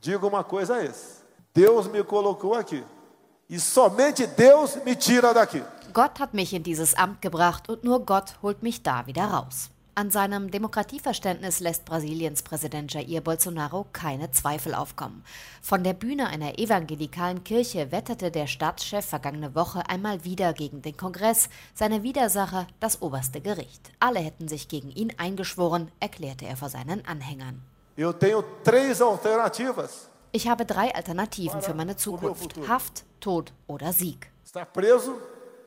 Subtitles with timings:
[0.00, 1.22] digo uma coisa a esse:
[1.54, 2.84] Deus me colocou aqui.
[3.48, 5.62] E somente Deus me tira daqui.
[5.92, 9.70] Gott hat mich in dieses Amt gebracht und nur Gott holt mich da wieder raus.
[9.96, 15.24] An seinem Demokratieverständnis lässt Brasiliens Präsident Jair Bolsonaro keine Zweifel aufkommen.
[15.60, 20.96] Von der Bühne einer evangelikalen Kirche wetterte der Staatschef vergangene Woche einmal wieder gegen den
[20.96, 23.90] Kongress, seine Widersacher das oberste Gericht.
[23.98, 27.60] Alle hätten sich gegen ihn eingeschworen, erklärte er vor seinen Anhängern.
[28.02, 30.08] Eu tenho três alternativas.
[30.32, 34.32] Ich habe drei Alternativen für meine Zukunft: Haft, Tod oder Sieg.
[34.42, 35.18] Estar preso,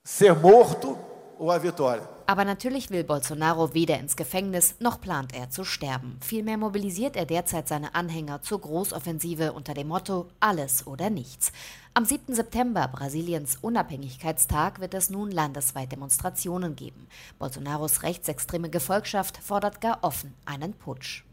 [0.04, 0.98] ser morto
[1.38, 2.10] ou a vitória.
[2.26, 6.18] Aber natürlich will Bolsonaro weder ins Gefängnis noch plant er zu sterben.
[6.22, 11.52] Vielmehr mobilisiert er derzeit seine Anhänger zur Großoffensive unter dem Motto Alles oder nichts.
[11.96, 12.34] Am 7.
[12.34, 17.06] September, Brasiliens Unabhängigkeitstag, wird es nun landesweit Demonstrationen geben.
[17.38, 21.24] Bolsonaros rechtsextreme Gefolgschaft fordert gar offen einen Putsch.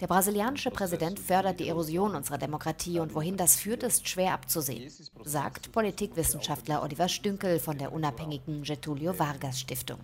[0.00, 4.92] Der brasilianische Präsident fördert die Erosion unserer Demokratie und wohin das führt, ist schwer abzusehen,
[5.24, 9.98] sagt Politikwissenschaftler Oliver Stünkel von der unabhängigen Getulio Vargas Stiftung.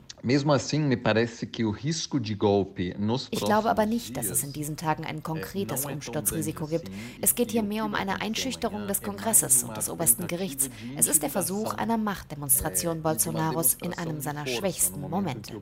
[3.30, 6.90] Ich glaube aber nicht, dass es in diesen Tagen ein konkretes Umsturzrisiko gibt.
[7.20, 10.70] Es geht hier mehr um eine Einschüchterung des Kongresses und des obersten Gerichts.
[10.96, 15.52] Es ist der Versuch einer Machtdemonstration Bolsonaros in einem seiner schwächsten Momente.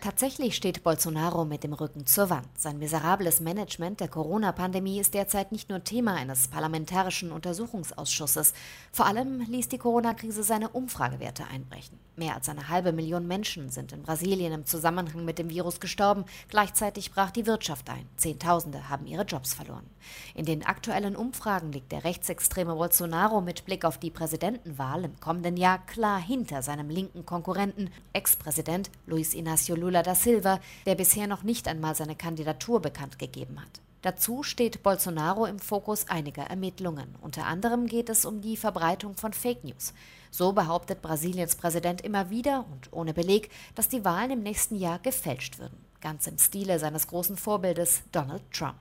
[0.00, 2.48] Tatsächlich steht Bolsonaro mit dem Rücken zur Wand.
[2.56, 8.54] Sein miserables Management der Corona-Pandemie ist derzeit nicht nur Thema eines parlamentarischen Untersuchungsausschusses.
[8.92, 11.98] Vor allem ließ die Corona-Krise seine Umfragewerte einbrechen.
[12.16, 16.24] Mehr als eine halbe Million Menschen sind in Brasilien im Zusammenhang mit dem Virus gestorben.
[16.48, 18.06] Gleichzeitig brach die Wirtschaft ein.
[18.16, 19.88] Zehntausende haben ihre Jobs verloren.
[20.34, 25.56] In den aktuellen Umfragen liegt der rechtsextreme Bolsonaro mit Blick auf die Präsidentenwahl im kommenden
[25.56, 31.42] Jahr klar hinter seinem linken Konkurrenten, Ex-Präsident Luis Inácio Lula da Silva, der bisher noch
[31.42, 33.80] nicht einmal seine Kandidatur bekannt gegeben hat.
[34.02, 37.16] Dazu steht Bolsonaro im Fokus einiger Ermittlungen.
[37.20, 39.92] Unter anderem geht es um die Verbreitung von Fake News.
[40.30, 45.00] So behauptet Brasiliens Präsident immer wieder und ohne Beleg, dass die Wahlen im nächsten Jahr
[45.00, 45.84] gefälscht würden.
[46.00, 48.76] Ganz im Stile seines großen Vorbildes Donald Trump.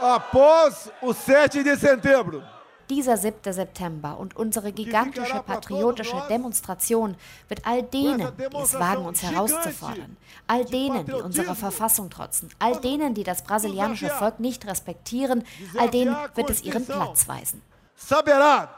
[0.00, 2.42] Após o 7 de setembro,
[2.88, 3.52] Dieser 7.
[3.52, 7.16] September und unsere gigantische patriotische Demonstration
[7.48, 12.80] wird all denen, die es wagen, uns herauszufordern, all denen, die unserer Verfassung trotzen, all
[12.80, 15.42] denen, die das brasilianische Volk nicht respektieren,
[15.76, 17.60] all denen wird es ihren Platz weisen.
[17.96, 18.68] saberá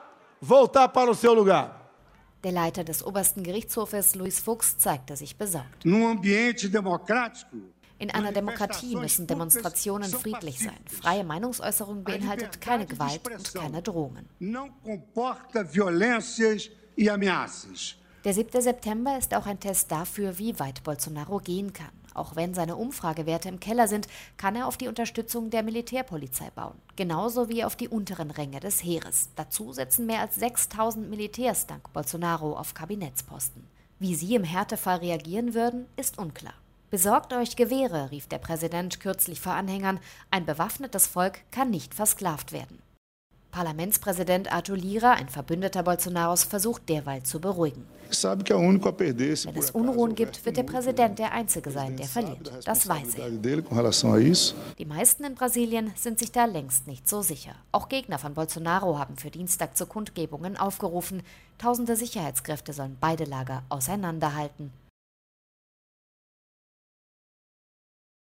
[0.41, 1.75] voltar para o seu lugar.
[2.45, 5.85] Der Leiter des obersten Gerichtshofes, Luis Fuchs, zeigte sich besorgt.
[5.85, 7.57] Num ambiente democrático,
[7.99, 10.79] In einer Demokratie müssen Demonstrationen friedlich sein.
[10.87, 14.29] Freie Meinungsäußerung beinhaltet keine Gewalt und keine Drohungen.
[16.97, 17.09] e.
[18.25, 18.61] Der 7.
[18.61, 21.91] September ist auch ein Test dafür, wie weit Bolsonaro gehen kann.
[22.15, 26.75] Auch wenn seine Umfragewerte im Keller sind, kann er auf die Unterstützung der Militärpolizei bauen.
[26.97, 29.31] Genauso wie auf die unteren Ränge des Heeres.
[29.37, 33.65] Dazu setzen mehr als 6000 Militärs dank Bolsonaro auf Kabinettsposten.
[34.01, 36.55] Wie sie im Härtefall reagieren würden, ist unklar.
[36.91, 40.01] Besorgt euch Gewehre, rief der Präsident kürzlich vor Anhängern.
[40.31, 42.79] Ein bewaffnetes Volk kann nicht versklavt werden.
[43.51, 47.87] Parlamentspräsident Arthur Lira, ein Verbündeter Bolsonaros, versucht derweil zu beruhigen.
[48.09, 52.51] Wenn es Unruhen gibt, wird der Präsident der Einzige sein, der verliert.
[52.65, 53.31] Das weiß er.
[54.79, 57.55] Die meisten in Brasilien sind sich da längst nicht so sicher.
[57.73, 61.23] Auch Gegner von Bolsonaro haben für Dienstag zu Kundgebungen aufgerufen.
[61.59, 64.73] Tausende Sicherheitskräfte sollen beide Lager auseinanderhalten.